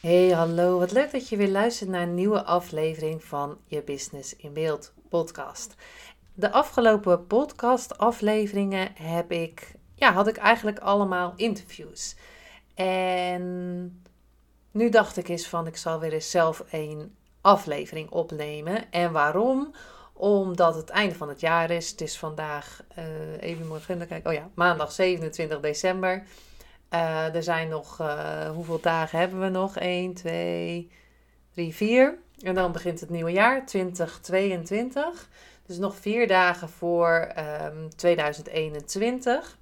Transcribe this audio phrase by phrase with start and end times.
[0.00, 0.78] Hey, hallo.
[0.78, 4.92] Wat leuk dat je weer luistert naar een nieuwe aflevering van je Business in Beeld
[5.08, 5.74] podcast.
[6.34, 12.16] De afgelopen podcast afleveringen heb ik, ja, had ik eigenlijk allemaal interviews.
[12.74, 14.02] En
[14.70, 18.90] nu dacht ik eens van, ik zal weer eens zelf een aflevering opnemen.
[18.90, 19.74] En waarom?
[20.12, 21.90] Omdat het einde van het jaar is.
[21.90, 26.26] Het is vandaag, uh, even morgen kijken, oh ja, maandag 27 december.
[26.94, 29.76] Uh, er zijn nog, uh, hoeveel dagen hebben we nog?
[29.76, 30.90] 1, 2,
[31.54, 32.18] 3, 4.
[32.42, 35.28] En dan begint het nieuwe jaar, 2022.
[35.66, 37.32] Dus nog vier dagen voor
[37.64, 39.58] um, 2021.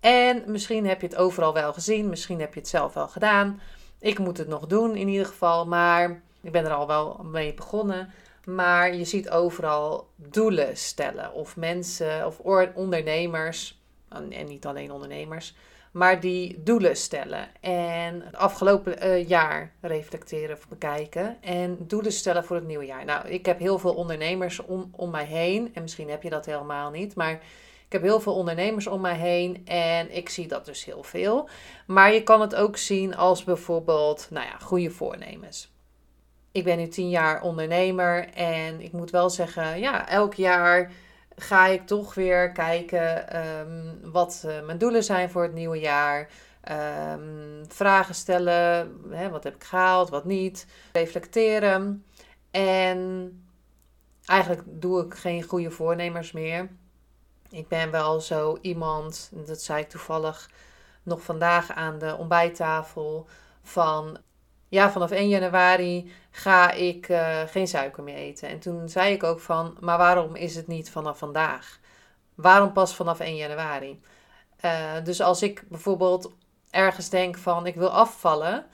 [0.00, 3.60] En misschien heb je het overal wel gezien, misschien heb je het zelf wel gedaan.
[3.98, 7.54] Ik moet het nog doen in ieder geval, maar ik ben er al wel mee
[7.54, 8.12] begonnen.
[8.44, 12.38] Maar je ziet overal doelen stellen of mensen of
[12.74, 15.54] ondernemers, en niet alleen ondernemers,
[15.90, 17.48] maar die doelen stellen.
[17.60, 21.42] En het afgelopen uh, jaar reflecteren of bekijken.
[21.42, 23.04] En doelen stellen voor het nieuwe jaar.
[23.04, 25.70] Nou, ik heb heel veel ondernemers om, om mij heen.
[25.74, 27.14] En misschien heb je dat helemaal niet.
[27.14, 27.32] Maar
[27.86, 29.66] ik heb heel veel ondernemers om mij heen.
[29.66, 31.48] En ik zie dat dus heel veel.
[31.86, 35.72] Maar je kan het ook zien als bijvoorbeeld, nou ja, goede voornemens.
[36.52, 38.28] Ik ben nu tien jaar ondernemer.
[38.34, 40.92] En ik moet wel zeggen, ja, elk jaar
[41.36, 46.28] ga ik toch weer kijken um, wat uh, mijn doelen zijn voor het nieuwe jaar.
[47.12, 50.66] Um, vragen stellen, hè, wat heb ik gehaald, wat niet.
[50.92, 52.04] Reflecteren.
[52.50, 53.30] En
[54.24, 56.68] eigenlijk doe ik geen goede voornemers meer.
[57.50, 60.50] Ik ben wel zo iemand, dat zei ik toevallig
[61.02, 63.26] nog vandaag aan de ontbijttafel,
[63.62, 64.18] van
[64.68, 68.48] ja, vanaf 1 januari ga ik uh, geen suiker meer eten.
[68.48, 71.78] En toen zei ik ook van, maar waarom is het niet vanaf vandaag?
[72.34, 74.00] Waarom pas vanaf 1 januari?
[74.64, 76.32] Uh, dus als ik bijvoorbeeld
[76.70, 78.66] ergens denk van, ik wil afvallen,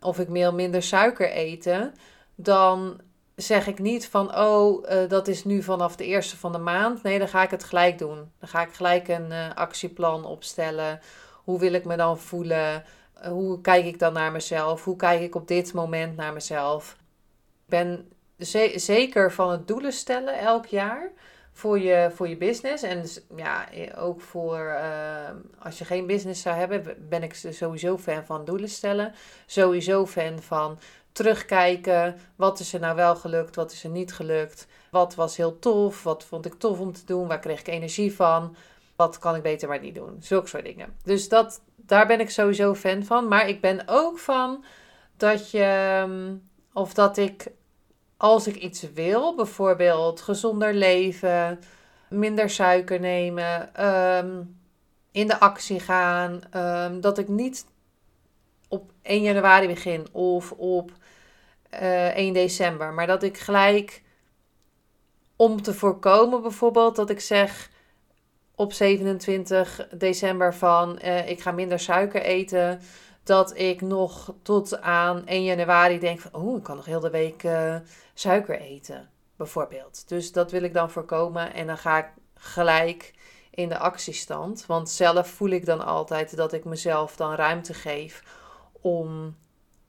[0.00, 1.94] of ik wil minder suiker eten,
[2.34, 3.00] dan
[3.36, 7.02] zeg ik niet van, oh, uh, dat is nu vanaf de eerste van de maand.
[7.02, 8.32] Nee, dan ga ik het gelijk doen.
[8.38, 11.00] Dan ga ik gelijk een actieplan opstellen.
[11.44, 12.84] Hoe wil ik me dan voelen?
[13.28, 14.84] hoe kijk ik dan naar mezelf?
[14.84, 16.96] Hoe kijk ik op dit moment naar mezelf?
[17.72, 18.08] Ben
[18.76, 21.12] zeker van het doelen stellen elk jaar
[21.52, 22.82] voor je, voor je business.
[22.82, 23.04] En
[23.36, 25.28] ja, ook voor uh,
[25.58, 29.14] als je geen business zou hebben, ben ik sowieso fan van doelen stellen.
[29.46, 30.78] Sowieso fan van
[31.12, 32.16] terugkijken.
[32.36, 33.56] Wat is er nou wel gelukt?
[33.56, 34.66] Wat is er niet gelukt?
[34.90, 36.02] Wat was heel tof?
[36.02, 37.28] Wat vond ik tof om te doen?
[37.28, 38.56] Waar kreeg ik energie van?
[38.96, 40.16] Wat kan ik beter maar niet doen?
[40.20, 40.96] Zulke soort dingen.
[41.04, 43.28] Dus dat, daar ben ik sowieso fan van.
[43.28, 44.64] Maar ik ben ook van
[45.16, 46.34] dat je, ehm,
[46.72, 47.46] of dat ik,
[48.22, 51.60] als ik iets wil, bijvoorbeeld gezonder leven,
[52.08, 54.42] minder suiker nemen, ehm,
[55.12, 57.66] in de actie gaan, um, dat ik niet
[58.68, 60.90] op 1 januari begin of op
[61.74, 64.02] uh, eh, 1 december, maar dat ik gelijk
[65.36, 67.70] om te voorkomen bijvoorbeeld dat ik zeg
[68.54, 72.80] op 27 december van uh, ik ga minder suiker eten.
[73.24, 77.10] Dat ik nog tot aan 1 januari denk van oh, ik kan nog heel de
[77.10, 77.76] week uh,
[78.14, 79.10] suiker eten.
[79.36, 80.08] Bijvoorbeeld.
[80.08, 81.54] Dus dat wil ik dan voorkomen.
[81.54, 83.14] En dan ga ik gelijk
[83.50, 84.66] in de actiestand.
[84.66, 88.22] Want zelf voel ik dan altijd dat ik mezelf dan ruimte geef
[88.72, 89.36] om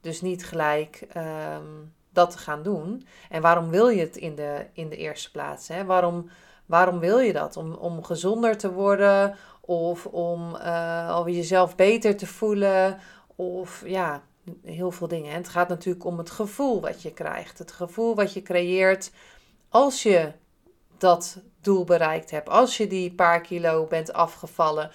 [0.01, 3.07] dus niet gelijk um, dat te gaan doen.
[3.29, 5.67] En waarom wil je het in de, in de eerste plaats?
[5.67, 5.85] Hè?
[5.85, 6.29] Waarom
[6.65, 7.57] Waarom wil je dat?
[7.57, 12.99] Om, om gezonder te worden of om uh, jezelf beter te voelen
[13.35, 14.21] of ja,
[14.63, 15.31] heel veel dingen.
[15.31, 17.59] En het gaat natuurlijk om het gevoel wat je krijgt.
[17.59, 19.11] Het gevoel wat je creëert
[19.69, 20.31] als je
[20.97, 22.49] dat doel bereikt hebt.
[22.49, 24.91] Als je die paar kilo bent afgevallen.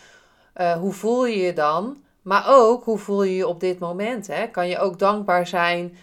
[0.56, 2.02] Uh, hoe voel je je dan?
[2.22, 4.26] Maar ook, hoe voel je je op dit moment?
[4.26, 4.46] Hè?
[4.46, 5.96] Kan je ook dankbaar zijn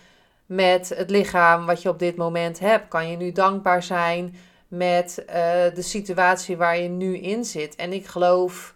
[0.45, 2.88] met het lichaam wat je op dit moment hebt?
[2.88, 4.36] Kan je nu dankbaar zijn
[4.68, 5.33] met uh,
[5.74, 7.75] de situatie waar je nu in zit.
[7.75, 8.75] En ik geloof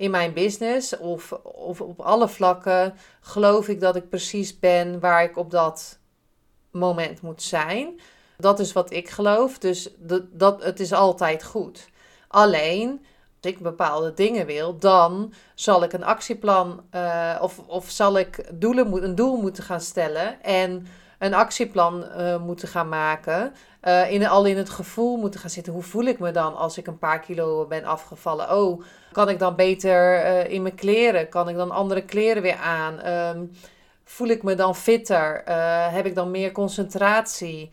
[0.00, 5.22] in mijn business of, of op alle vlakken, geloof ik dat ik precies ben waar
[5.22, 5.98] ik op dat
[6.70, 8.00] moment moet zijn.
[8.36, 9.58] Dat is wat ik geloof.
[9.58, 11.88] Dus dat, dat, het is altijd goed.
[12.28, 13.04] Alleen
[13.40, 19.04] ik bepaalde dingen wil, dan zal ik een actieplan uh, of, of zal ik doelen,
[19.04, 20.86] een doel moeten gaan stellen en
[21.20, 23.52] een actieplan uh, moeten gaan maken.
[23.84, 25.72] Uh, in, al in het gevoel moeten gaan zitten.
[25.72, 28.56] Hoe voel ik me dan als ik een paar kilo ben afgevallen?
[28.56, 28.82] Oh,
[29.12, 31.28] kan ik dan beter in mijn kleren?
[31.28, 33.06] Kan ik dan andere kleren weer aan?
[33.06, 33.50] Um,
[34.04, 35.42] voel ik me dan fitter?
[35.92, 37.70] heb ik dan meer concentratie?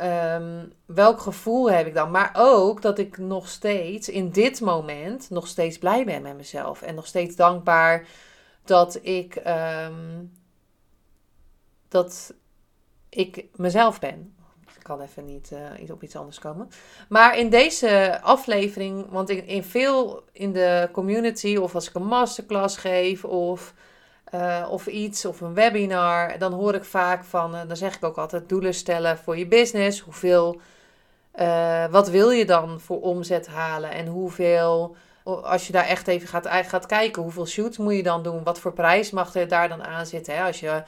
[0.00, 2.10] Ehm, welk gevoel heb ik dan?
[2.10, 6.82] Maar ook dat ik nog steeds in dit moment nog steeds blij ben met mezelf.
[6.82, 8.06] En nog steeds dankbaar
[8.64, 10.24] dat ik, ehm,
[11.88, 12.34] dat
[13.10, 14.34] ik mezelf ben.
[14.76, 16.68] Ik kan even niet uh, op iets anders komen.
[17.08, 22.06] Maar in deze aflevering, want in, in veel in de community, of als ik een
[22.06, 23.74] masterclass geef, of
[24.34, 28.04] uh, of iets, of een webinar, dan hoor ik vaak van, uh, dan zeg ik
[28.04, 30.00] ook altijd doelen stellen voor je business.
[30.00, 30.60] Hoeveel,
[31.90, 36.48] wat wil je dan voor omzet halen en hoeveel, als je daar echt even gaat,
[36.66, 38.42] gaat kijken, hoeveel shoots moet je dan doen?
[38.42, 40.36] Wat voor prijs mag er daar dan aan zitten?
[40.36, 40.44] Hè?
[40.44, 40.82] Als je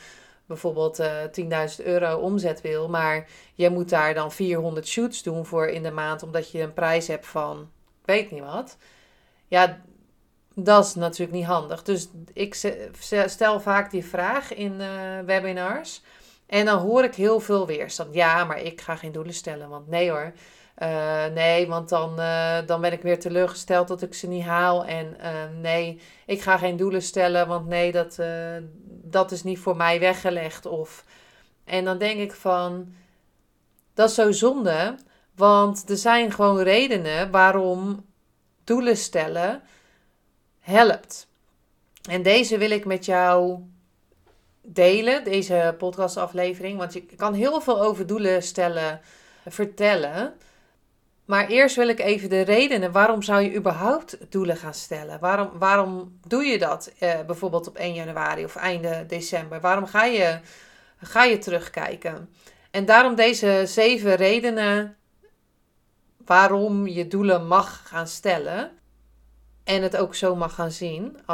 [0.52, 1.02] bijvoorbeeld
[1.78, 5.90] 10.000 euro omzet wil, maar je moet daar dan 400 shoots doen voor in de
[5.90, 7.70] maand, omdat je een prijs hebt van,
[8.04, 8.76] weet niet wat.
[9.48, 9.80] Ja,
[10.54, 11.82] dat is natuurlijk niet handig.
[11.82, 12.54] Dus ik
[13.26, 16.02] stel vaak die vraag in uh, webinars.
[16.46, 18.14] En dan hoor ik heel veel weerstand.
[18.14, 19.68] Ja, maar ik ga geen doelen stellen.
[19.68, 20.32] Want nee hoor.
[20.82, 24.84] Uh, nee, want dan, uh, dan ben ik weer teleurgesteld dat ik ze niet haal.
[24.84, 25.16] En
[25.60, 27.48] nee, ik ga geen doelen stellen.
[27.48, 28.18] Want nee, dat,
[28.86, 30.66] dat is niet voor mij weggelegd.
[30.66, 31.04] Of...
[31.64, 32.94] En dan denk ik van,
[33.94, 34.94] dat is zo zonde.
[35.34, 38.06] Want er zijn gewoon redenen waarom
[38.64, 39.62] doelen stellen
[40.60, 41.26] helpt.
[42.10, 43.58] En deze wil ik met jou
[44.62, 46.78] delen, deze podcastaflevering.
[46.78, 49.00] Want je kan heel veel over doelen stellen,
[49.46, 50.34] vertellen.
[51.24, 55.20] Maar eerst wil ik even de redenen waarom zou je überhaupt doelen gaan stellen?
[55.20, 59.60] Waarom, waarom doe je dat eh, bijvoorbeeld op 1 januari of einde december?
[59.60, 60.38] Waarom ga je,
[60.96, 62.28] ga je terugkijken?
[62.70, 64.96] En daarom deze zeven redenen
[66.24, 68.70] waarom je doelen mag gaan stellen.
[69.64, 71.26] En het ook zo mag gaan zien,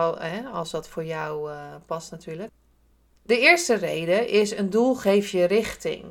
[0.52, 2.50] als dat voor jou uh, past natuurlijk.
[3.23, 6.05] De eerste reden is een doel geeft je richting.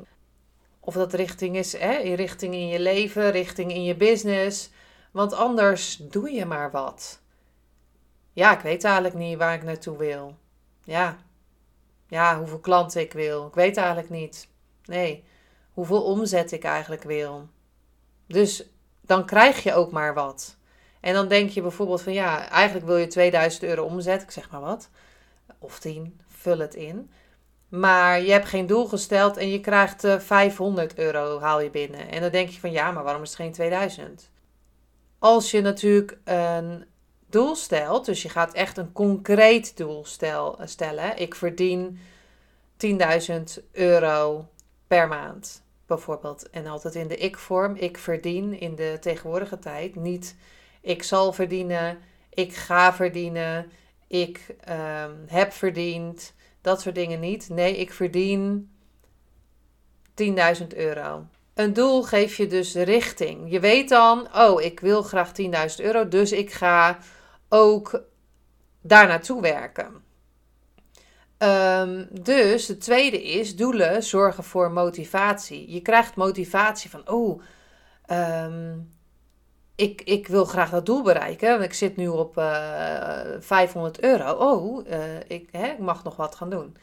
[0.88, 4.70] Of dat richting is, hè, richting in je leven, richting in je business.
[5.10, 7.20] Want anders doe je maar wat.
[8.32, 10.36] Ja, ik weet eigenlijk niet waar ik naartoe wil.
[10.84, 11.16] Ja,
[12.06, 13.46] ja hoeveel klanten ik wil.
[13.46, 14.48] Ik weet eigenlijk niet.
[14.84, 15.24] Nee,
[15.72, 17.48] hoeveel omzet ik eigenlijk wil.
[18.26, 18.64] Dus
[19.00, 20.56] dan krijg je ook maar wat.
[21.00, 24.50] En dan denk je bijvoorbeeld van ja, eigenlijk wil je 2000 euro omzet, ik zeg
[24.50, 24.88] maar wat,
[25.58, 27.10] of 10, vul het in.
[27.68, 32.10] Maar je hebt geen doel gesteld en je krijgt 500 eh, euro haal je binnen.
[32.10, 34.30] En dan denk je van ja, maar waarom is het geen 2000?
[35.18, 36.84] Als je natuurlijk een
[37.26, 41.18] doel stelt, dus je gaat echt een concreet doel stel, stellen.
[41.18, 41.98] Ik verdien
[42.86, 44.48] 10.000 euro
[44.86, 46.50] per maand bijvoorbeeld.
[46.50, 47.74] En altijd in de ik-vorm.
[47.76, 50.36] Ik verdien in de tegenwoordige tijd niet
[50.80, 51.98] ik zal verdienen,
[52.30, 53.70] ik ga verdienen,
[54.06, 57.48] ik um, heb verdiend, dat soort dingen niet.
[57.48, 58.70] Nee, ik verdien
[60.22, 61.26] 10.000 euro.
[61.54, 63.50] Een doel geeft je dus richting.
[63.50, 65.32] Je weet dan, oh, ik wil graag
[65.78, 66.98] 10.000 euro, dus ik ga
[67.48, 68.02] ook
[68.80, 70.06] daar naartoe werken.
[71.38, 75.72] Um, dus de tweede is, doelen zorgen voor motivatie.
[75.72, 77.42] Je krijgt motivatie van, oh,
[78.10, 78.90] um,
[79.78, 81.50] ik, ik wil graag dat doel bereiken.
[81.50, 84.32] Want ik zit nu op uh, eh, 500 euro.
[84.32, 86.76] Oh, uh, ik, hè, ik mag nog wat gaan doen.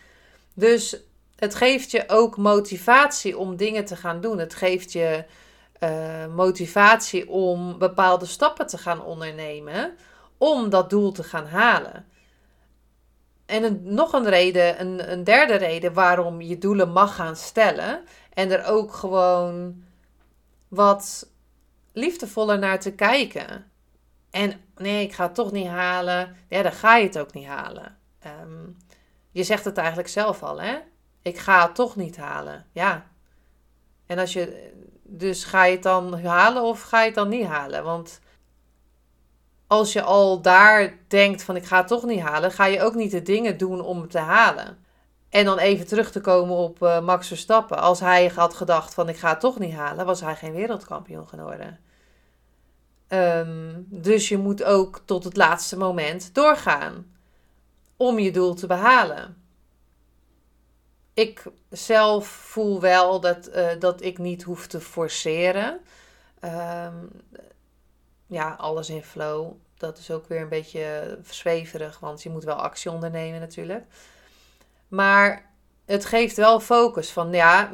[0.54, 0.98] Dus
[1.36, 4.38] het geeft je ook motivatie om dingen te gaan doen.
[4.38, 5.24] Het geeft je
[5.80, 9.96] uh, motivatie om bepaalde stappen te gaan ondernemen.
[10.38, 12.06] Om dat doel te gaan halen.
[13.46, 18.04] En een, nog een reden, een, een derde reden waarom je doelen mag gaan stellen.
[18.34, 19.84] En er ook gewoon
[20.68, 21.34] wat
[21.96, 23.72] liefdevoller naar te kijken.
[24.32, 26.36] En nee, ik ga het toch niet halen.
[26.50, 27.98] Ja, dan ga je het ook niet halen.
[28.20, 28.68] Ehm,
[29.32, 30.78] je zegt het eigenlijk zelf al, hè?
[31.22, 32.66] Ik ga het toch niet halen.
[32.72, 33.06] Ja.
[34.06, 34.72] En als je,
[35.04, 37.84] dus ga je het dan halen of ga je het dan niet halen?
[37.84, 38.20] Want
[39.68, 42.96] als je al daar denkt van ik ga het toch niet halen, ga je ook
[42.96, 44.78] niet de dingen doen om het te halen.
[45.30, 47.78] En dan even terug te komen op uh, Max Verstappen.
[47.78, 51.28] Als hij had gedacht van ik ga het toch niet halen, was hij geen wereldkampioen
[51.28, 51.80] geworden.
[53.10, 57.16] Um, dus je moet ook tot het laatste moment doorgaan
[57.98, 59.44] om je doel te behalen.
[61.14, 65.80] Ik zelf voel wel dat, uh, dat ik niet hoef te forceren.
[66.44, 67.10] Um,
[68.28, 69.54] ja, alles in flow.
[69.78, 73.86] dat is ook weer een beetje zweverig, want je moet wel actie ondernemen natuurlijk.
[74.88, 75.54] Maar
[75.86, 77.70] het geeft wel focus van ja,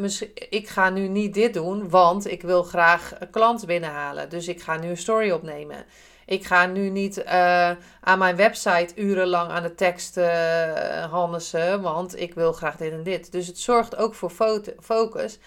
[0.49, 4.29] ik ga nu niet dit doen, want ik wil graag klant binnenhalen.
[4.29, 5.85] Dus ik ga nu een story opnemen.
[6.25, 12.33] Ik ga nu niet uh, aan mijn website urenlang aan de tekst uh, want ik
[12.33, 13.31] wil graag dit en dit.
[13.31, 14.31] Dus het zorgt ook voor
[14.79, 15.39] focus.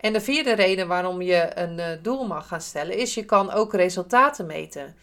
[0.00, 3.50] En de vierde reden waarom je een uh, doel mag gaan stellen, is je kan
[3.50, 4.94] ook resultaten meten.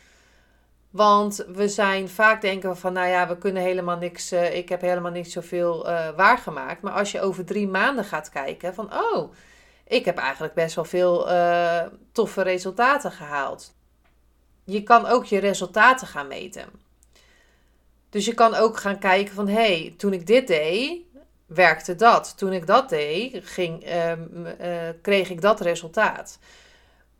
[0.97, 4.81] Want we zijn vaak denken van, nou ja, we kunnen helemaal niks, uh, ik heb
[4.81, 6.81] helemaal niet zoveel uh, waargemaakt.
[6.81, 9.33] Maar als je over drie maanden gaat kijken van, oh,
[9.87, 13.73] ik heb eigenlijk best wel veel uh, toffe resultaten gehaald.
[14.63, 16.65] Je kan ook je resultaten gaan meten.
[18.09, 21.01] Dus je kan ook gaan kijken van, hey, toen ik dit deed,
[21.45, 22.37] werkte dat.
[22.37, 24.11] Toen ik dat deed, ging, uh,
[25.01, 26.39] kreeg ik dat resultaat.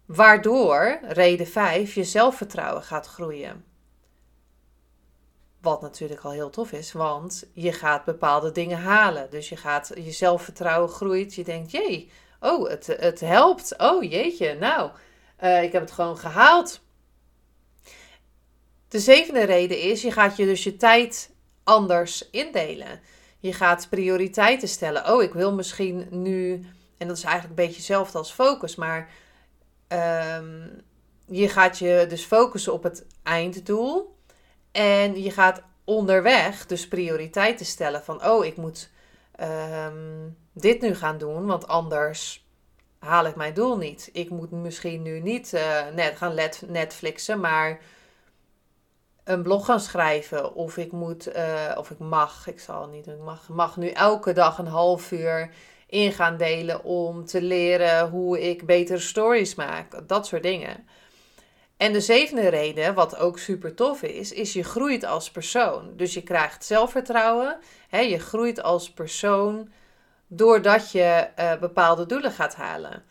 [0.06, 3.67] Waardoor, reden 5, je zelfvertrouwen gaat groeien.
[5.68, 9.30] Wat natuurlijk al heel tof is, want je gaat bepaalde dingen halen.
[9.30, 11.36] Dus je gaat, je zelfvertrouwen groeit.
[11.36, 13.78] Je denkt, jee, oh, het, het helpt.
[13.78, 14.92] Oh, jeetje, nou,
[15.44, 16.82] uh, ik heb het gewoon gehaald.
[18.88, 21.30] De zevende reden is, je gaat je dus je tijd
[21.64, 23.00] anders indelen.
[23.40, 25.14] Je gaat prioriteiten stellen.
[25.14, 26.66] Oh, ik wil misschien nu,
[26.98, 29.10] en dat is eigenlijk een beetje hetzelfde als focus, maar
[30.38, 30.82] um,
[31.26, 34.16] je gaat je dus focussen op het einddoel.
[34.72, 38.90] En je gaat onderweg dus prioriteiten stellen van, oh, ik moet
[39.40, 42.46] um, dit nu gaan doen, want anders
[43.00, 44.10] haal ik mijn doel niet.
[44.14, 46.36] Ik moet misschien nu niet uh, net gaan
[46.68, 47.80] Netflixen, maar
[49.24, 50.54] een blog gaan schrijven.
[50.54, 53.90] Of ik moet, uh, of ik mag, ik zal niet doen, ik mag, mag nu
[53.90, 55.50] elke dag een half uur
[55.88, 60.08] in gaan delen om te leren hoe ik betere stories maak.
[60.08, 60.88] Dat soort dingen.
[61.78, 65.94] En de zevende reden, wat ook super tof is, is je groeit als persoon.
[65.96, 67.58] Dus je krijgt zelfvertrouwen.
[67.90, 69.70] Hè, je groeit als persoon
[70.28, 73.04] doordat je uh, bepaalde doelen gaat halen.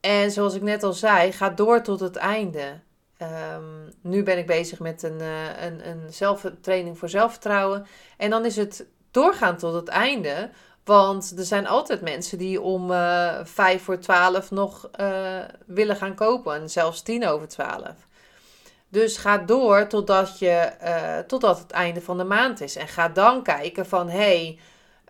[0.00, 2.80] En zoals ik net al zei, ga door tot het einde.
[3.22, 7.86] Um, nu ben ik bezig met een, uh, een, een zelftraining voor zelfvertrouwen.
[8.16, 10.50] En dan is het doorgaan tot het einde.
[10.88, 16.14] Want er zijn altijd mensen die om uh, vijf voor twaalf nog uh, willen gaan
[16.14, 16.54] kopen.
[16.54, 17.94] En zelfs tien over twaalf.
[18.88, 22.76] Dus ga door totdat, je, uh, totdat het einde van de maand is.
[22.76, 24.58] En ga dan kijken van, hé,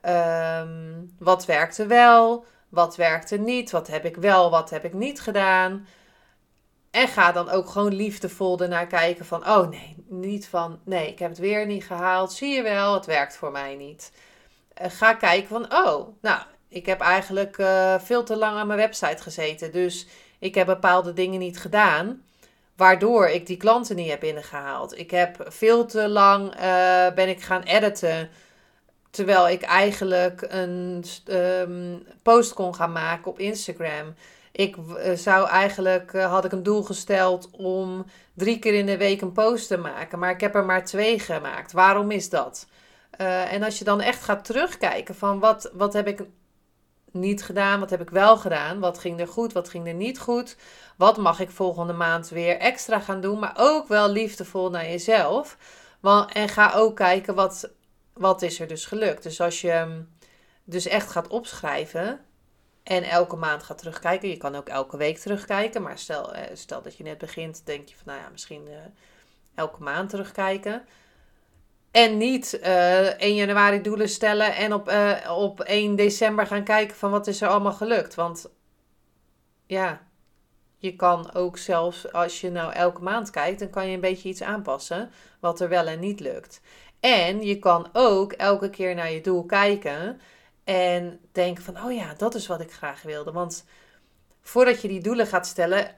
[0.02, 2.44] hey, um, wat werkte wel?
[2.68, 3.70] Wat werkte niet?
[3.70, 4.50] Wat heb ik wel?
[4.50, 5.86] Wat heb ik niet gedaan?
[6.90, 11.18] En ga dan ook gewoon liefdevol ernaar kijken van, oh nee, niet van, nee, ik
[11.18, 12.32] heb het weer niet gehaald.
[12.32, 14.12] Zie je wel, het werkt voor mij niet.
[14.82, 18.78] Uh, ga kijken van, oh, nou, ik heb eigenlijk uh, veel te lang aan mijn
[18.78, 19.72] website gezeten.
[19.72, 20.06] Dus
[20.38, 22.22] ik heb bepaalde dingen niet gedaan,
[22.76, 24.98] waardoor ik die klanten niet heb binnengehaald.
[24.98, 28.30] Ik heb veel te lang, uh, ben ik gaan editen,
[29.10, 34.14] terwijl ik eigenlijk een um, post kon gaan maken op Instagram.
[34.52, 34.76] Ik
[35.14, 38.04] zou eigenlijk, had ik een doel gesteld om
[38.34, 41.18] drie keer in de week een post te maken, maar ik heb er maar twee
[41.18, 41.72] gemaakt.
[41.72, 42.66] Waarom is dat?
[43.20, 46.22] Uh, en als je dan echt gaat terugkijken van wat, wat heb ik
[47.10, 50.18] niet gedaan, wat heb ik wel gedaan, wat ging er goed, wat ging er niet
[50.18, 50.56] goed,
[50.96, 55.56] wat mag ik volgende maand weer extra gaan doen, maar ook wel liefdevol naar jezelf.
[56.00, 57.70] Want, en ga ook kijken wat,
[58.12, 59.22] wat is er dus gelukt.
[59.22, 60.02] Dus als je
[60.64, 62.20] dus echt gaat opschrijven,
[62.88, 64.28] en elke maand gaat terugkijken.
[64.28, 65.82] Je kan ook elke week terugkijken.
[65.82, 68.76] Maar stel, eh, stel dat je net begint, denk je van nou ja, misschien uh,
[69.54, 70.84] elke maand terugkijken.
[71.90, 76.64] En niet uh, eh, 1 januari doelen stellen en op, uh, op 1 december gaan
[76.64, 78.14] kijken van wat is er allemaal gelukt.
[78.14, 78.50] Want
[79.66, 80.00] ja,
[80.76, 84.28] je kan ook zelfs als je nou elke maand kijkt, dan kan je een beetje
[84.28, 86.60] iets aanpassen wat er wel en niet lukt.
[87.00, 90.20] En je kan ook elke keer naar je doel kijken
[90.64, 93.32] en denken van, oh ja, dat is wat ik graag wilde.
[93.32, 93.64] Want
[94.40, 95.96] voordat je die doelen gaat stellen,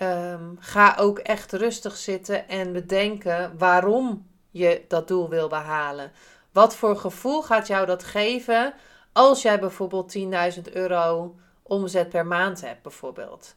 [0.00, 6.12] um, ga ook echt rustig zitten en bedenken waarom je dat doel wil behalen.
[6.52, 8.74] Wat voor gevoel gaat jou dat geven
[9.12, 13.54] als jij bijvoorbeeld 10.000 euro omzet per maand hebt, bijvoorbeeld?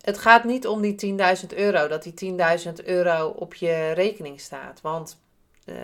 [0.00, 2.36] Het gaat niet om die 10.000 euro, dat die
[2.80, 4.80] 10.000 euro op je rekening staat.
[4.80, 5.18] Want
[5.64, 5.76] uh,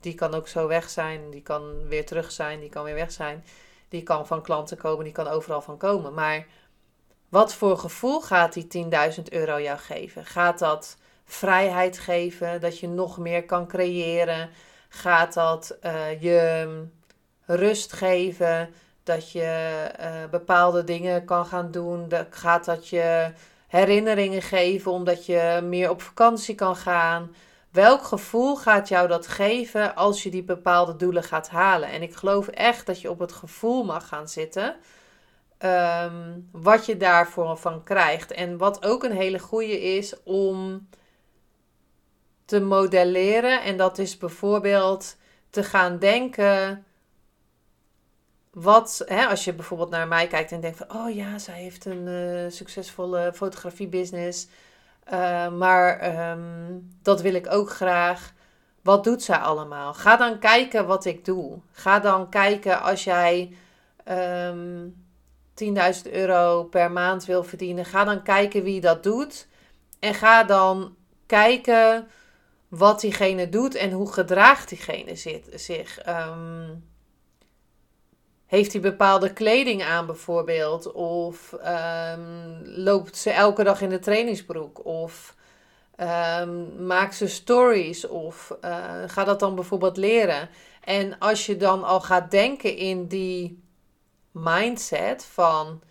[0.00, 3.12] die kan ook zo weg zijn, die kan weer terug zijn, die kan weer weg
[3.12, 3.44] zijn.
[3.88, 6.14] Die kan van klanten komen, die kan overal van komen.
[6.14, 6.46] Maar
[7.28, 10.24] wat voor gevoel gaat die 10.000 euro jou geven?
[10.24, 14.50] Gaat dat vrijheid geven, dat je nog meer kan creëren?
[14.88, 16.68] Gaat dat uh, je
[17.44, 18.70] rust geven,
[19.02, 22.08] dat je uh, bepaalde dingen kan gaan doen?
[22.08, 23.32] Dat, gaat dat je
[23.66, 27.34] herinneringen geven omdat je meer op vakantie kan gaan?
[27.70, 31.88] Welk gevoel gaat jou dat geven als je die bepaalde doelen gaat halen?
[31.88, 34.76] En ik geloof echt dat je op het gevoel mag gaan zitten.
[35.58, 38.32] Ehm, wat je daarvoor van krijgt.
[38.32, 40.88] En wat ook een hele goede is om
[42.44, 43.62] te modelleren.
[43.62, 45.16] En dat is bijvoorbeeld
[45.50, 46.84] te gaan denken.
[48.50, 51.84] Wat, hè, als je bijvoorbeeld naar mij kijkt en denkt van, oh ja, zij heeft
[51.84, 54.48] een uh, succesvolle fotografiebusiness,
[55.12, 58.32] uh, maar um, dat wil ik ook graag.
[58.82, 59.94] Wat doet zij allemaal?
[59.94, 61.58] Ga dan kijken wat ik doe.
[61.72, 63.56] Ga dan kijken als jij
[64.08, 65.04] um,
[65.64, 67.84] 10.000 euro per maand wil verdienen.
[67.84, 69.46] Ga dan kijken wie dat doet.
[69.98, 70.96] En ga dan
[71.26, 72.08] kijken
[72.76, 75.16] wat diegene doet en hoe gedraagt diegene
[75.54, 76.08] zich.
[76.08, 76.84] Um,
[78.46, 80.92] heeft hij bepaalde kleding aan bijvoorbeeld?
[80.92, 84.84] Of um, loopt ze elke dag in de trainingsbroek?
[84.84, 85.34] Of
[86.40, 88.06] um, maakt ze stories?
[88.06, 90.48] Of uh, ga dat dan bijvoorbeeld leren?
[90.80, 93.62] En als je dan al gaat denken in die
[94.30, 95.82] mindset van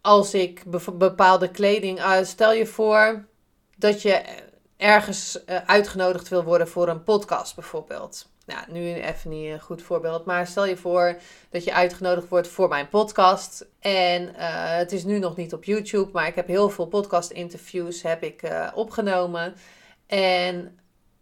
[0.00, 0.62] als ik
[0.94, 3.24] bepaalde kleding, uh, stel je voor
[3.76, 4.22] dat je
[4.76, 8.32] ergens uh, uitgenodigd wil worden voor een podcast bijvoorbeeld.
[8.46, 11.16] Nou, nu even niet een goed voorbeeld, maar stel je voor
[11.50, 13.66] dat je uitgenodigd wordt voor mijn podcast.
[13.80, 18.02] En uh, het is nu nog niet op YouTube, maar ik heb heel veel podcast-interviews
[18.02, 19.54] heb ik uh, opgenomen.
[20.06, 20.78] En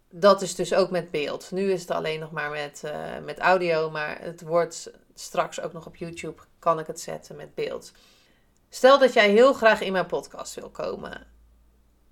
[0.09, 1.51] dat is dus ook met beeld.
[1.51, 2.83] Nu is het alleen nog maar met,
[3.23, 6.41] met audio, maar het wordt straks ook nog op YouTube.
[6.59, 7.91] Kan ik het zetten met beeld.
[8.69, 11.32] Stel dat jij heel graag in mijn podcast wil komen.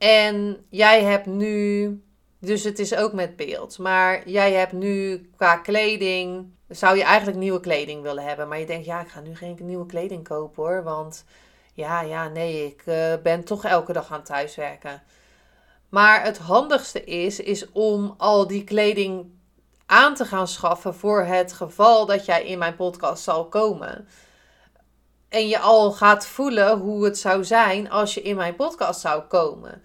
[0.02, 2.04] En jij hebt nu,
[2.40, 7.38] dus het is ook met beeld, maar jij hebt nu qua kleding, zou je eigenlijk
[7.38, 8.48] nieuwe kleding willen hebben.
[8.48, 11.26] Maar je denkt, ja, ik ga nu geen nieuwe kleding kopen hoor, want
[11.74, 15.04] ja, ja, nee, ik uh, ben toch elke dag aan thuiswerken.
[15.90, 19.32] Maar het handigste is, is om al die kleding
[19.86, 24.08] aan te gaan schaffen voor het geval dat jij in mijn podcast zal komen.
[25.32, 29.22] En je al gaat voelen hoe het zou zijn als je in mijn podcast zou
[29.22, 29.82] komen.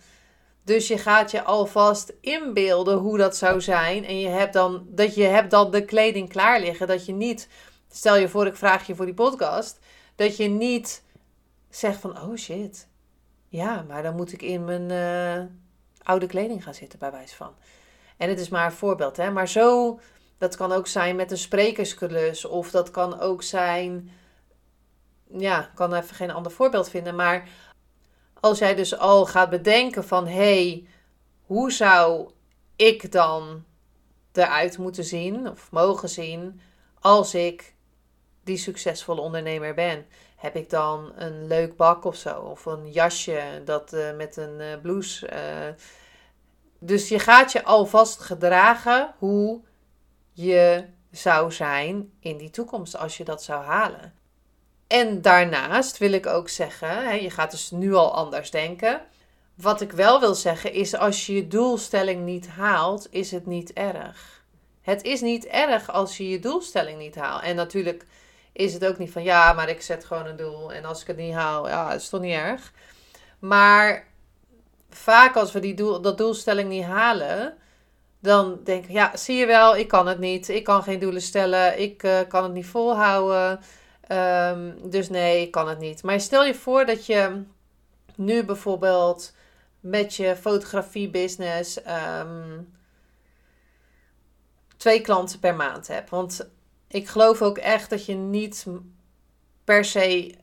[0.65, 4.05] Dus je gaat je alvast inbeelden hoe dat zou zijn.
[4.05, 6.87] En je hebt dan, dat je hebt dan de kleding klaar liggen.
[6.87, 7.49] Dat je niet,
[7.91, 9.79] stel je voor ik vraag je voor die podcast.
[10.17, 11.03] Dat je niet
[11.71, 12.89] zegt van, oh shit.
[13.49, 15.45] Ja, maar dan moet ik in mijn uh,
[16.03, 17.55] oude kleding gaan zitten bij wijze van.
[18.17, 19.31] En het is maar een voorbeeld, hè.
[19.31, 20.01] Maar zo,
[20.39, 22.45] dat kan ook zijn met een sprekersklus.
[22.45, 24.11] Of dat kan ook zijn,
[25.29, 27.15] ja, kan even geen ander voorbeeld vinden.
[27.15, 27.49] Maar
[28.41, 30.87] als jij dus al gaat bedenken van, hey,
[31.47, 32.31] hoe zou
[32.77, 33.65] ik dan
[34.33, 36.61] eruit moeten zien of mogen zien
[37.01, 37.75] als ik
[38.45, 40.07] die succesvolle ondernemer ben?
[40.37, 42.41] Heb ik dan een leuk bak of zo?
[42.41, 45.31] Of een jasje dat, uh, met een uh, blouse?
[45.33, 45.75] Uh,
[46.79, 49.61] dus je gaat je alvast gedragen hoe
[50.33, 54.15] je zou zijn in die toekomst als je dat zou halen.
[54.87, 59.01] En daarnaast wil ik ook zeggen, hè, je gaat dus nu al anders denken.
[59.55, 63.73] Wat ik wel wil zeggen is, als je je doelstelling niet haalt, is het niet
[63.73, 64.45] erg.
[64.83, 67.43] Het is niet erg als je je doelstelling niet haalt.
[67.43, 68.07] En natuurlijk
[68.53, 70.73] is het ook niet van, ja, maar ik zet gewoon een doel.
[70.73, 72.73] En als ik het niet haal, ja, is toch niet erg.
[73.39, 74.07] Maar
[74.91, 77.57] vaak als we die doel, dat doelstelling niet halen,
[78.21, 80.49] dan denk ik, ja, zie je wel, ik kan het niet.
[80.49, 81.81] Ik kan geen doelen stellen.
[81.81, 83.61] Ik uh, kan het niet volhouden.
[84.13, 86.03] Um, dus nee, ik kan het niet.
[86.03, 87.43] Maar stel je voor dat je
[88.15, 89.35] nu bijvoorbeeld
[89.81, 91.79] met je fotografie-business
[92.21, 92.75] um,
[94.77, 96.11] twee klanten per maand hebt.
[96.11, 96.49] Want
[96.89, 98.67] ik geloof ook echt dat je niet
[99.65, 100.35] per se.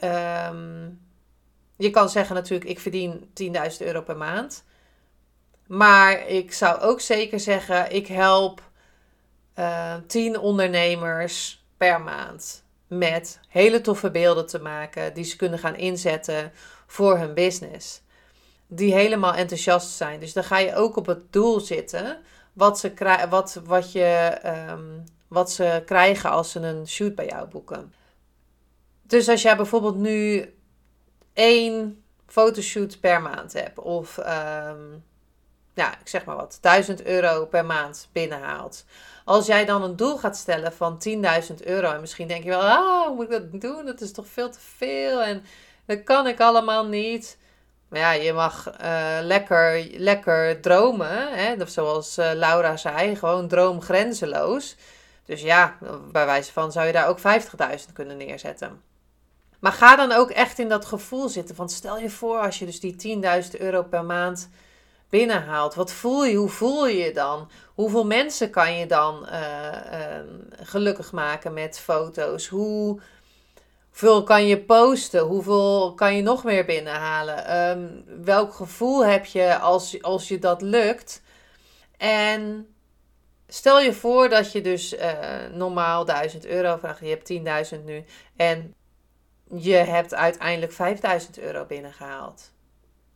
[0.50, 1.02] Um,
[1.76, 4.64] je kan zeggen natuurlijk, ik verdien 10.000 euro per maand.
[5.68, 8.62] Maar ik zou ook zeker zeggen, ik help
[9.54, 12.63] eh, 10 ondernemers per maand
[12.98, 16.52] met hele toffe beelden te maken die ze kunnen gaan inzetten
[16.88, 18.02] voor hun business.
[18.68, 20.20] Die helemaal enthousiast zijn.
[20.20, 22.18] Dus dan ga je ook op het doel zitten
[22.54, 22.94] wat ze,
[23.30, 27.94] wat, wat je, um, wat ze krijgen als ze een shoot bij jou boeken.
[29.02, 30.54] Dus als jij bijvoorbeeld nu
[31.34, 35.04] één fotoshoot per maand hebt, of um,
[35.74, 38.86] ja, ik zeg maar wat, 1000 euro per maand binnenhaalt.
[39.24, 41.02] Als jij dan een doel gaat stellen van
[41.50, 43.86] 10.000 euro en misschien denk je wel, ah, hoe moet ik dat doen?
[43.86, 45.44] Dat is toch veel te veel en
[45.86, 47.38] dat kan ik allemaal niet.
[47.88, 51.66] Maar ja, je mag uh, lekker, lekker dromen, hè?
[51.66, 54.76] zoals uh, Laura zei, gewoon droom grenzeloos.
[55.26, 55.78] Dus ja,
[56.12, 57.24] bij wijze van zou je daar ook 50.000
[57.94, 58.82] kunnen neerzetten.
[59.60, 61.56] Maar ga dan ook echt in dat gevoel zitten.
[61.56, 63.22] Want stel je voor als je dus die
[63.54, 64.50] 10.000 euro per maand
[65.14, 65.76] binnenhaalt.
[65.76, 66.36] Wat voel je?
[66.36, 67.50] Hoe voel je je dan?
[67.74, 70.20] Hoeveel mensen kan je dan uh,
[70.52, 72.48] gelukkig maken met foto's?
[72.48, 73.00] Hoe
[73.92, 75.22] veel kan je posten?
[75.22, 77.70] Hoeveel kan je nog meer binnenhalen?
[77.70, 81.22] Um, welk gevoel heb je als, als je dat lukt?
[81.98, 82.68] En
[83.48, 85.10] stel je voor dat je dus uh,
[85.52, 87.00] normaal 1000 euro vraagt.
[87.00, 88.04] Je hebt 10.000 nu.
[88.36, 88.76] En
[89.56, 92.52] je hebt uiteindelijk 5000 euro binnengehaald.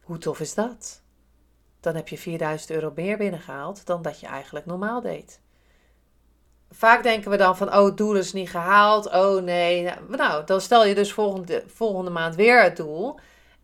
[0.04, 1.06] Hoe tof is dat?
[1.80, 5.40] Dan heb je 4000 euro meer binnengehaald dan dat je eigenlijk normaal deed.
[6.72, 9.06] Vaak denken we dan van, oh, het doel is niet gehaald.
[9.06, 9.90] Oh nee.
[10.08, 13.20] Nou, dan stel je dus volgende, volgende maand weer het doel.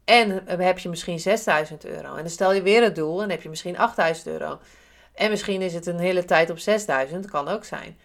[0.06, 2.16] En heb je misschien 6000 euro.
[2.16, 4.60] En dan stel je weer het doel en heb je misschien 8000 euro.
[5.14, 7.98] En misschien is het een hele tijd op 6000, kan ook zijn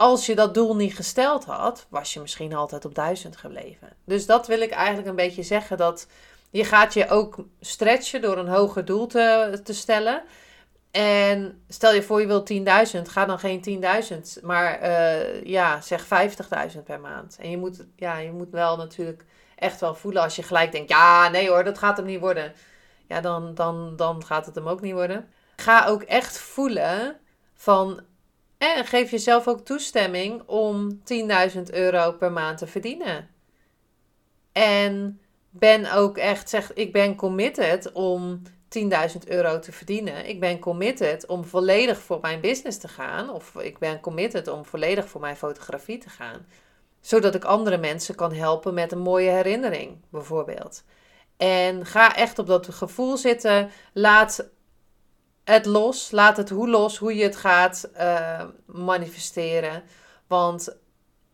[0.00, 3.88] als je dat doel niet gesteld had, was je misschien altijd op 1000 gebleven.
[4.04, 5.76] Dus dat wil ik eigenlijk een beetje zeggen.
[5.76, 6.06] Dat
[6.50, 10.22] je gaat je ook stretchen door een hoger doel te, te stellen.
[10.90, 12.52] En stel je voor je wilt
[12.96, 13.82] 10.000, ga dan geen
[14.38, 16.04] 10.000, maar uh, ja, zeg
[16.74, 17.36] 50.000 per maand.
[17.40, 19.24] En je moet, ja, je moet wel natuurlijk
[19.56, 22.52] echt wel voelen als je gelijk denkt, ja, nee hoor, dat gaat hem niet worden.
[23.08, 25.28] Ja, dan, dan, dan gaat het hem ook niet worden.
[25.56, 27.16] Ga ook echt voelen
[27.54, 28.00] van
[28.58, 31.02] en geef jezelf ook toestemming om
[31.54, 33.28] 10.000 euro per maand te verdienen.
[34.52, 38.42] En ben ook echt, zeg, ik ben committed om
[38.78, 38.88] 10.000
[39.26, 40.28] euro te verdienen.
[40.28, 43.30] Ik ben committed om volledig voor mijn business te gaan.
[43.30, 46.46] Of ik ben committed om volledig voor mijn fotografie te gaan.
[47.00, 50.84] Zodat ik andere mensen kan helpen met een mooie herinnering, bijvoorbeeld.
[51.36, 53.70] En ga echt op dat gevoel zitten.
[53.92, 54.50] Laat
[55.44, 56.10] het los.
[56.10, 59.82] Laat het hoe los, hoe je het gaat uh, manifesteren.
[60.26, 60.76] Want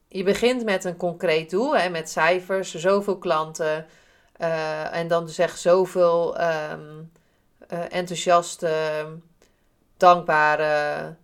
[0.09, 3.87] je begint met een concreet doel, hè, met cijfers, zoveel klanten.
[4.41, 7.13] Uh, en dan zeg zoveel um,
[7.73, 9.05] uh, enthousiaste,
[9.97, 11.17] dankbare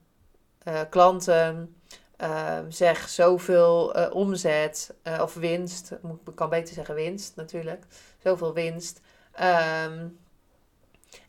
[0.90, 1.76] klanten.
[2.16, 5.92] Ehm, zeg zoveel omzet of winst.
[6.26, 7.84] Ik kan beter zeggen winst natuurlijk.
[8.22, 9.00] Zoveel winst.
[9.40, 10.18] Um,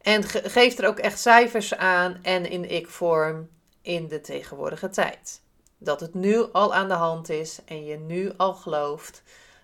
[0.02, 3.50] en ge geef er ook echt cijfers aan en in ik-vorm
[3.82, 5.42] in de tegenwoordige tijd.
[5.78, 9.24] Dat het nu al aan de hand is en je nu al gelooft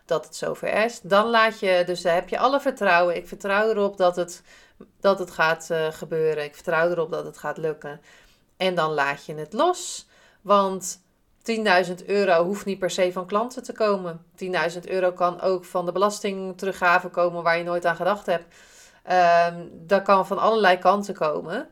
[0.10, 1.02] dat het zover is.
[1.02, 3.16] Dan laat je, dus daar heb je alle vertrouwen.
[3.16, 4.44] Ik vertrouw erop dat het,
[5.00, 6.44] dat het gaat uh, gebeuren.
[6.44, 8.02] Ik vertrouw erop dat het gaat lukken.
[8.58, 10.08] En dan laat je het los.
[10.42, 11.02] Want
[11.42, 14.26] 10.000 euro hoeft niet per se van klanten te komen.
[14.44, 14.50] 10.000
[14.82, 18.56] euro kan ook van de belastingteruggave komen waar je nooit aan gedacht hebt.
[19.52, 21.70] Um, dat kan van allerlei kanten komen.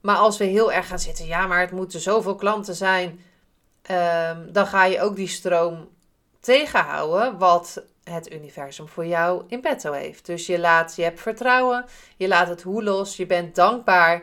[0.00, 3.20] Maar als we heel erg gaan zitten, ja, maar het moeten zoveel klanten zijn,
[3.90, 5.88] um, dan ga je ook die stroom
[6.44, 10.26] tegenhouden wat het universum voor jou in petto heeft.
[10.26, 11.84] Dus je laat, je hebt vertrouwen,
[12.16, 14.22] je laat het hoe los, je bent dankbaar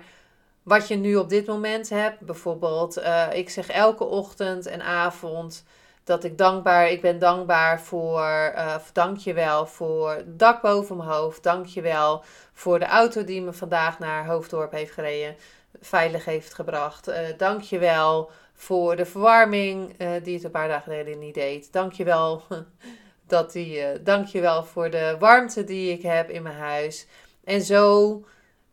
[0.64, 2.20] wat je nu op dit moment hebt.
[2.20, 5.64] Bijvoorbeeld, uh, ik zeg elke ochtend en avond
[6.04, 10.98] dat ik dankbaar, ik ben dankbaar voor, uh, dank je wel voor het dak boven
[10.98, 11.44] mijn hoofd.
[11.44, 15.36] Dank je wel voor de auto die me vandaag naar Hoofddorp heeft gereden,
[15.82, 17.10] veilig heeft gebracht.
[17.10, 21.34] Uh, dank je wel voor de verwarming uh, die het een paar dagen geleden niet
[21.34, 21.74] deed.
[21.74, 22.44] Dank je wel,
[23.28, 27.06] dat die, dank je wel voor de warmte die ik heb in mijn huis.
[27.44, 28.24] En zo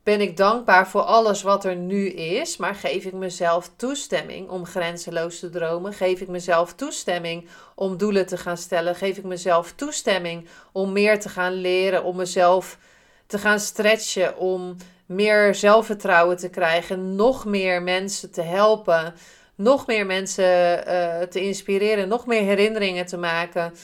[0.02, 4.66] ben ik dankbaar voor alles wat er nu is, maar geef ik mezelf toestemming om
[4.66, 5.92] grenzeloos te dromen?
[5.92, 8.94] Geef ik mezelf toestemming om doelen te gaan stellen?
[8.94, 12.78] Geef ik mezelf toestemming om meer te gaan leren, om mezelf
[13.26, 19.14] te gaan stretchen, om meer zelfvertrouwen te krijgen, nog meer mensen te helpen,
[19.58, 23.74] nog meer mensen uh, te inspireren, nog meer herinneringen te maken?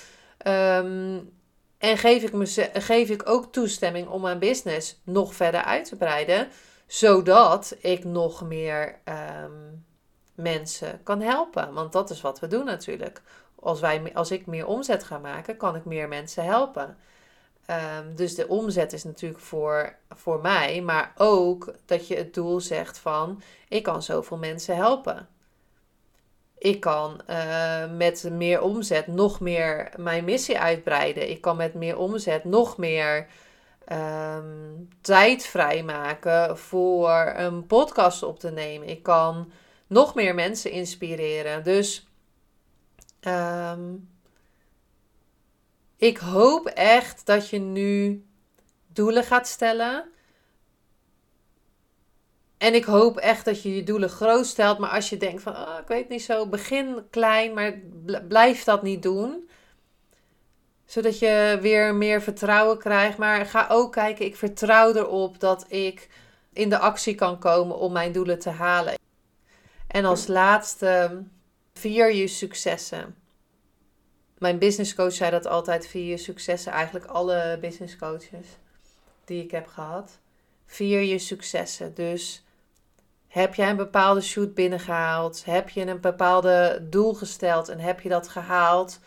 [0.47, 1.33] Um,
[1.79, 5.97] en geef ik, me, geef ik ook toestemming om mijn business nog verder uit te
[5.97, 6.49] breiden,
[6.87, 8.99] zodat ik nog meer
[9.45, 9.85] um,
[10.35, 11.73] mensen kan helpen.
[11.73, 13.23] Want dat is wat we doen natuurlijk.
[13.61, 16.97] Als, wij, als ik meer omzet ga maken, kan ik meer mensen helpen.
[17.71, 22.61] Um, dus de omzet is natuurlijk voor, voor mij, maar ook dat je het doel
[22.61, 25.29] zegt van ik kan zoveel mensen helpen.
[26.65, 31.31] Ik kan uh, met meer omzet nog meer mijn missie uitbreiden.
[31.31, 33.27] Ik kan met meer omzet nog meer
[33.93, 38.89] um, tijd vrijmaken voor een podcast op te nemen.
[38.89, 39.53] Ik kan
[39.87, 41.65] nog meer mensen inspireren.
[41.65, 42.09] Dus
[43.21, 44.09] um,
[45.97, 48.25] ik hoop echt dat je nu
[48.87, 50.05] doelen gaat stellen.
[52.65, 54.79] En ik hoop echt dat je je doelen groot stelt.
[54.79, 57.79] Maar als je denkt van, oh, ik weet niet zo, begin klein, maar
[58.29, 59.49] blijf dat niet doen.
[60.85, 63.19] Zodat je weer meer vertrouwen krijgt.
[63.19, 66.09] Maar ga ook kijken, ik vertrouw erop dat ik
[66.53, 68.95] in de actie kan komen om mijn doelen te halen.
[69.87, 71.23] En als laatste,
[71.73, 73.15] vier je successen.
[74.39, 76.73] Mijn business coach zei dat altijd, vier je successen.
[76.73, 78.47] Eigenlijk alle business coaches
[79.25, 80.19] die ik heb gehad.
[80.67, 81.95] Vier je successen.
[81.95, 82.44] Dus
[83.35, 85.43] heb jij een bepaalde shoot binnengehaald?
[85.45, 89.01] Heb je een bepaalde doel gesteld en heb je dat gehaald?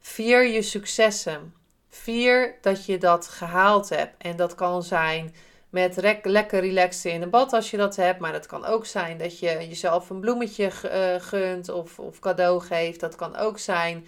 [0.00, 1.54] Vier je successen.
[1.88, 4.22] Vier dat je dat gehaald hebt.
[4.22, 5.34] En dat kan zijn
[5.70, 8.20] met lekker relaxen in een bad als je dat hebt.
[8.20, 12.60] Maar dat kan ook zijn dat je jezelf een bloemetje uh, gunt of, of cadeau
[12.60, 13.00] geeft.
[13.00, 14.06] Dat kan ook zijn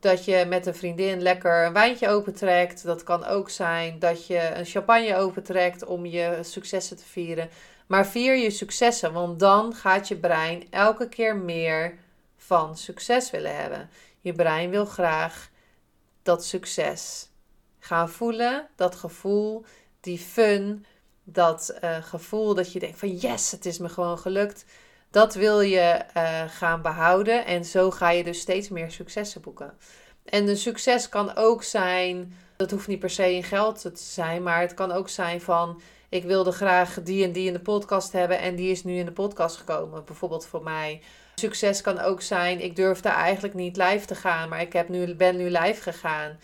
[0.00, 2.84] dat je met een vriendin lekker een wijntje opentrekt.
[2.84, 7.50] Dat kan ook zijn dat je een champagne opentrekt om je successen te vieren.
[7.90, 11.98] Maar vier je successen, want dan gaat je brein elke keer meer
[12.36, 13.90] van succes willen hebben.
[14.20, 15.50] Je brein wil graag
[16.22, 17.28] dat succes
[17.78, 19.64] gaan voelen, dat gevoel,
[20.00, 20.86] die fun,
[21.24, 24.64] dat uh, gevoel dat je denkt van yes, het is me gewoon gelukt.
[25.10, 29.78] Dat wil je uh, gaan behouden en zo ga je dus steeds meer successen boeken.
[30.24, 34.42] En een succes kan ook zijn, dat hoeft niet per se in geld te zijn,
[34.42, 38.12] maar het kan ook zijn van ik wilde graag die en die in de podcast
[38.12, 40.04] hebben en die is nu in de podcast gekomen.
[40.04, 41.02] Bijvoorbeeld voor mij.
[41.34, 45.14] Succes kan ook zijn, ik durfde eigenlijk niet live te gaan, maar ik heb nu,
[45.14, 46.38] ben nu live gegaan.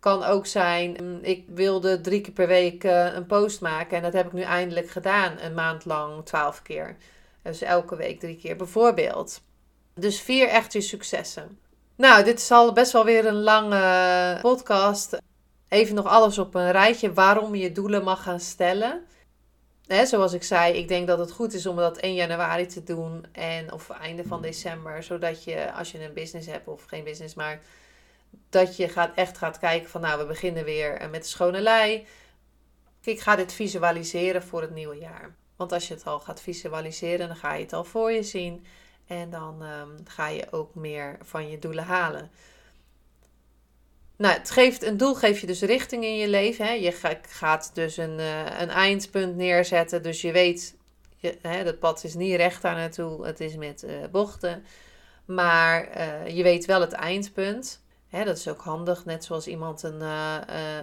[0.00, 4.02] Kan ook zijn, mm, ik wilde drie keer per week eh, een post maken en
[4.02, 6.96] dat heb ik nu eindelijk gedaan, een maand lang, twaalf keer.
[7.42, 9.40] Dus elke week drie keer bijvoorbeeld.
[9.94, 11.58] Dus vier echt je successen.
[11.96, 15.16] Nou, dit is best wel weer een lange podcast.
[15.68, 19.06] Even nog alles op een rijtje waarom je doelen mag gaan stellen.
[20.04, 23.26] zoals ik zei, ik denk dat het goed is om dat 1 januari te doen
[23.32, 27.34] en of einde van december, zodat je als je een business hebt of geen business,
[27.34, 27.60] maar
[28.48, 32.06] dat je gaat, echt gaat kijken van nou, we beginnen weer met de schone lei.
[33.02, 35.34] Ik ga dit visualiseren voor het nieuwe jaar.
[35.56, 38.66] Want als je het al gaat visualiseren, dan ga je het al voor je zien.
[39.06, 42.30] En dan ehm, ga je ook meer van je doelen halen.
[44.16, 46.66] Nou, het geeft, een doel geeft je dus richting in je leven.
[46.66, 46.72] Hè.
[46.72, 50.02] Je gaat dus een, uh, een eindpunt neerzetten.
[50.02, 50.76] Dus je weet,
[51.16, 53.26] je, hè, dat pad is niet recht daar naartoe.
[53.26, 54.64] Het is met uh, bochten.
[55.24, 57.84] Maar uh, je weet wel het eindpunt.
[58.08, 59.04] Hè, dat is ook handig.
[59.04, 60.00] Net zoals iemand een,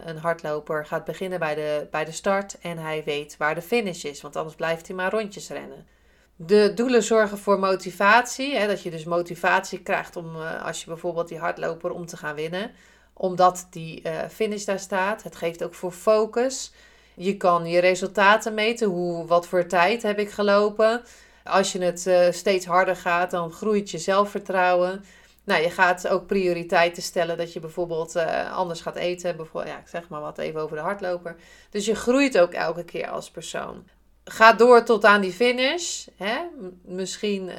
[0.05, 2.57] een hardloper gaat beginnen bij de, bij de start.
[2.59, 4.21] En hij weet waar de finish is.
[4.21, 5.87] Want anders blijft hij maar rondjes rennen.
[6.35, 8.55] De doelen zorgen voor motivatie.
[8.55, 12.35] Hè, dat je dus motivatie krijgt om, als je bijvoorbeeld die hardloper, om te gaan
[12.35, 12.71] winnen
[13.13, 15.23] omdat die uh, finish daar staat.
[15.23, 16.71] Het geeft ook voor focus.
[17.15, 18.87] Je kan je resultaten meten.
[18.87, 21.03] Hoe, wat voor tijd heb ik gelopen?
[21.43, 25.03] Als je het uh, steeds harder gaat, dan groeit je zelfvertrouwen.
[25.43, 29.35] Nou, je gaat ook prioriteiten stellen dat je bijvoorbeeld uh, anders gaat eten.
[29.35, 31.35] Bijvoorbeeld, ja, ik zeg maar wat even over de hardloper.
[31.69, 33.87] Dus je groeit ook elke keer als persoon.
[34.23, 36.07] Ga door tot aan die finish.
[36.17, 36.37] Hè?
[36.81, 37.51] Misschien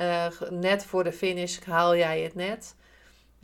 [0.50, 2.74] net voor de finish haal jij het net.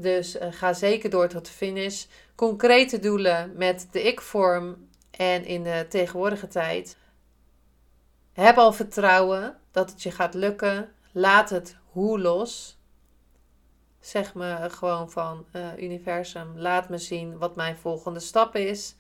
[0.01, 2.05] Dus uh, ga zeker door tot de finish.
[2.35, 6.97] Concrete doelen met de ik-vorm en in de tegenwoordige tijd.
[8.33, 10.93] Heb al vertrouwen dat het je gaat lukken.
[11.13, 12.79] Laat het hoe los.
[13.99, 18.95] Zeg me gewoon van uh, universum, laat me zien wat mijn volgende stap is.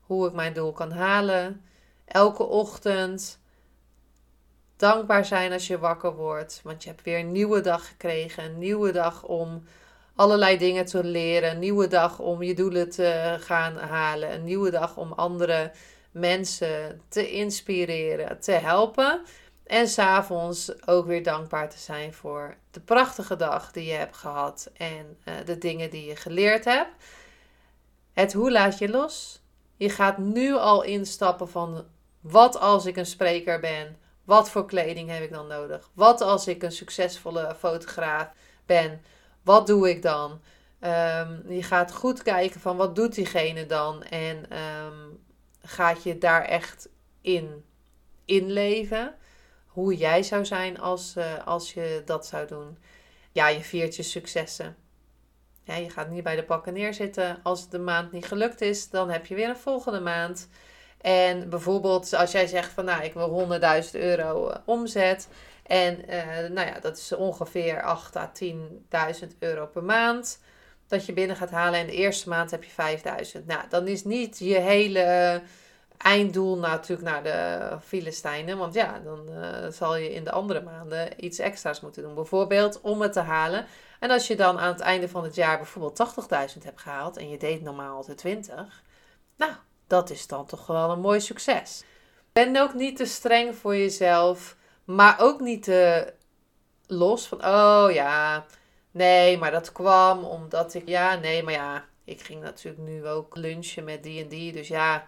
[0.00, 1.64] Hoe ik mijn doel kan halen.
[2.04, 3.38] Elke ochtend
[4.76, 6.60] dankbaar zijn als je wakker wordt.
[6.64, 8.44] Want je hebt weer een nieuwe dag gekregen.
[8.44, 9.62] Een nieuwe dag om
[10.14, 11.50] allerlei dingen te leren.
[11.50, 14.32] Een nieuwe dag om je doelen te gaan halen.
[14.32, 15.70] Een nieuwe dag om andere
[16.10, 19.20] mensen te inspireren, te helpen.
[19.66, 24.70] En s'avonds ook weer dankbaar te zijn voor de prachtige dag die je hebt gehad
[24.76, 26.90] en uh, de dingen die je geleerd hebt.
[28.12, 29.42] Het hoe laat je los?
[29.76, 31.84] Je gaat nu al instappen van
[32.20, 33.98] wat als ik een spreker ben?
[34.24, 35.90] Wat voor kleding heb ik dan nodig?
[35.94, 38.28] Wat als ik een succesvolle fotograaf
[38.66, 39.02] ben?
[39.42, 40.30] Wat doe ik dan?
[40.80, 44.02] Um, je gaat goed kijken van wat doet diegene dan?
[44.02, 45.24] En um,
[45.62, 46.88] gaat je daar echt
[47.20, 47.64] in
[48.24, 49.14] inleven?
[49.66, 52.78] Hoe jij zou zijn als, uh, als je dat zou doen.
[53.32, 54.76] Ja, je viert je successen.
[55.64, 57.40] Ja, je gaat niet bij de pakken neerzitten.
[57.42, 60.48] Als de maand niet gelukt is, dan heb je weer een volgende maand.
[61.00, 63.48] En bijvoorbeeld als jij zegt van nou, ik wil
[63.84, 65.28] 100.000 euro uh, omzet.
[65.70, 70.40] En uh, nou ja, dat is ongeveer 8 à 10.000 euro per maand
[70.88, 71.80] dat je binnen gaat halen.
[71.80, 72.98] En de eerste maand heb je
[73.40, 73.44] 5.000.
[73.44, 75.42] Nou, dan is niet je hele
[75.96, 78.58] einddoel natuurlijk naar de Filistijnen.
[78.58, 82.14] Want ja, dan uh, zal je in de andere maanden iets extra's moeten doen.
[82.14, 83.66] Bijvoorbeeld om het te halen.
[84.00, 86.14] En als je dan aan het einde van het jaar bijvoorbeeld
[86.56, 88.82] 80.000 hebt gehaald en je deed normaal altijd 20,
[89.36, 89.52] nou,
[89.86, 91.84] dat is dan toch wel een mooi succes.
[92.32, 94.58] Ben ook niet te streng voor jezelf,
[94.94, 96.12] maar ook niet te
[96.86, 98.46] los van, oh ja,
[98.90, 103.36] nee, maar dat kwam omdat ik, ja, nee, maar ja, ik ging natuurlijk nu ook
[103.36, 105.04] lunchen met die en die, dus ja,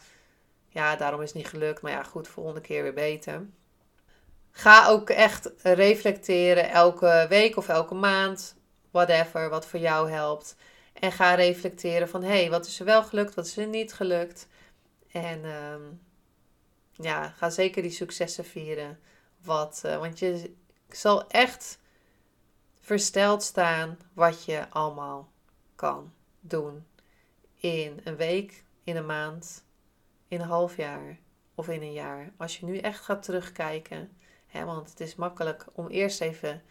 [0.69, 3.47] ja, daarom is het niet gelukt, maar ja, goed, volgende keer weer beter.
[4.51, 8.57] Ga ook echt reflecteren elke week of elke maand,
[8.91, 10.57] whatever, wat voor jou helpt.
[10.93, 13.93] En ga reflecteren van, hé, hey, wat is er wel gelukt, wat is er niet
[13.93, 14.49] gelukt.
[15.13, 15.83] En ehm,
[16.93, 18.99] ja, ga zeker die successen vieren.
[19.45, 20.55] Wat, uh, want je
[20.89, 21.79] zal echt
[22.81, 25.33] versteld staan wat je allemaal
[25.75, 26.87] kan doen.
[27.57, 29.65] In een week, in een maand,
[30.29, 31.19] in een half jaar
[31.55, 32.33] of in een jaar.
[32.37, 34.17] Als je nu echt gaat terugkijken.
[34.47, 36.63] Hè, want het is makkelijk om eerst even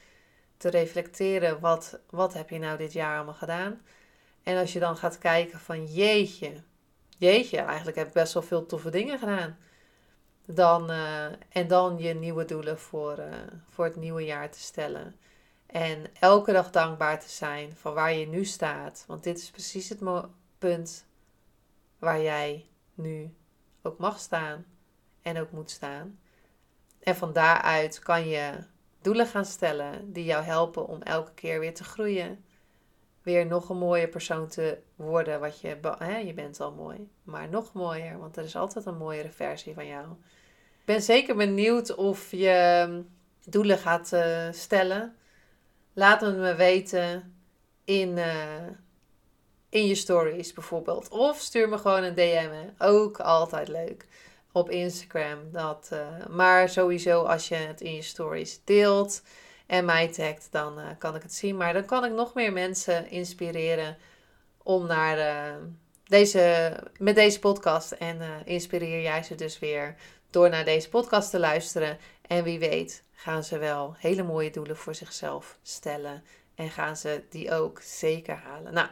[0.58, 1.60] te reflecteren.
[1.60, 3.82] Wat, wat heb je nou dit jaar allemaal gedaan?
[4.44, 6.54] En als je dan gaat kijken van jeetje,
[7.18, 9.58] jeetje, eigenlijk heb ik best wel veel toffe dingen gedaan.
[10.54, 13.26] Dan, uh, en dan je nieuwe doelen voor, uh,
[13.70, 15.16] voor het nieuwe jaar te stellen.
[15.66, 19.04] En elke dag dankbaar te zijn van waar je nu staat.
[19.08, 20.00] Want dit is precies het
[20.58, 21.06] punt
[22.00, 23.34] waar jij nu
[23.82, 24.66] ook mag staan
[25.22, 26.20] en ook moet staan.
[27.00, 28.64] En van daaruit kan je
[29.02, 32.44] doelen gaan stellen die jou helpen om elke keer weer te groeien.
[33.22, 35.40] Weer nog een mooie persoon te worden.
[35.40, 38.98] Wat je, hè, je bent al mooi, maar nog mooier, want er is altijd een
[38.98, 40.08] mooiere versie van jou.
[40.92, 43.04] Ben zeker benieuwd of je
[43.46, 45.16] doelen gaat uh, stellen.
[45.94, 47.36] Laat het me weten
[47.86, 48.68] in, uh,
[49.70, 51.10] in je stories bijvoorbeeld.
[51.10, 52.50] Of stuur me gewoon een DM.
[52.78, 54.06] Ook altijd leuk
[54.52, 55.38] op Instagram.
[55.52, 59.22] Dat, uh, maar sowieso als je het in je stories deelt
[59.68, 61.58] en mij tagt, dan kan ik het zien.
[61.58, 63.98] Maar dan kan ik nog meer mensen inspireren
[64.64, 65.56] om naar
[66.04, 67.92] deze, met deze podcast.
[67.92, 69.96] En inspireer jij ze dus weer
[70.32, 71.98] door naar deze podcast te luisteren.
[72.28, 76.24] En wie weet gaan ze wel hele mooie doelen voor zichzelf stellen.
[76.56, 78.74] En gaan ze die ook zeker halen.
[78.74, 78.88] Nou,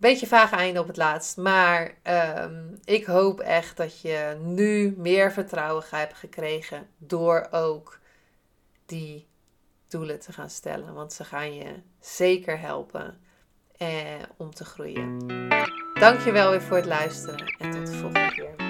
[0.00, 1.36] Beetje vaag einde op het laatst.
[1.36, 1.94] Maar
[2.42, 6.88] um, ik hoop echt dat je nu meer vertrouwen hebt gekregen.
[6.98, 7.98] Door ook
[8.86, 9.26] die
[9.88, 10.94] doelen te gaan stellen.
[10.94, 13.20] Want ze gaan je zeker helpen
[13.76, 13.88] eh,
[14.36, 15.18] om te groeien.
[15.94, 17.54] Dankjewel weer voor het luisteren.
[17.58, 18.69] En tot de volgende keer.